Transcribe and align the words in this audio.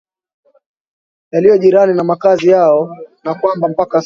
yaliyo 1.31 1.57
jirani 1.57 1.93
na 1.93 2.03
makazi 2.03 2.49
yao 2.49 2.97
na 3.23 3.33
kwamba 3.35 3.67
mpaka 3.67 3.91
sasa 3.91 3.99